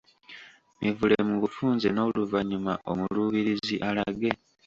[0.81, 4.31] Mivule mu bufunze n’oluvannyuma omuluubirizi alage